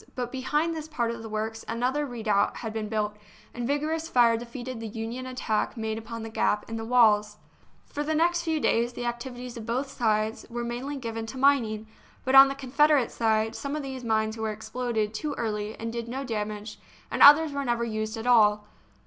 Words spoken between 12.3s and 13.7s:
on the Confeder ate side